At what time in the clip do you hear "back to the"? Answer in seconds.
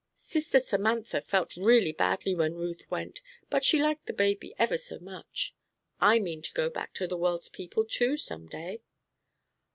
6.71-7.17